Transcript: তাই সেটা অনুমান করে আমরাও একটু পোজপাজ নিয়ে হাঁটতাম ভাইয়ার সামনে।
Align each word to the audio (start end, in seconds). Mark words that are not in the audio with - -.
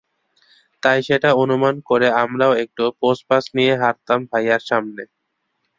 তাই 0.83 0.99
সেটা 1.07 1.29
অনুমান 1.43 1.75
করে 1.89 2.07
আমরাও 2.23 2.53
একটু 2.63 2.83
পোজপাজ 3.01 3.43
নিয়ে 3.57 3.73
হাঁটতাম 3.81 4.19
ভাইয়ার 4.31 4.61
সামনে। 4.69 5.03